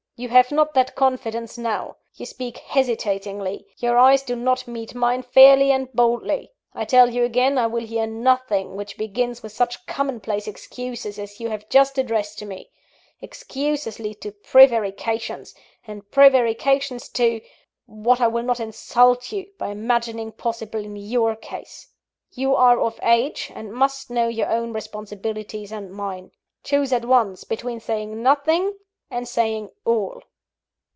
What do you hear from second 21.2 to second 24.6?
case. You are of age, and must know your